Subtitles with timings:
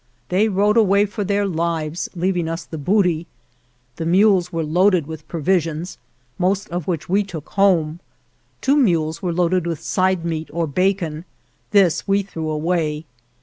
[0.29, 3.27] They rode away for their lives, leaving us the booty.
[3.97, 5.99] The 61 GERONIMO mules were loaded with provisions,
[6.39, 7.99] most of which we took home.
[8.61, 11.17] Two mules were loaded with side meat or bacon;
[11.71, 13.05] 2 this we threw away.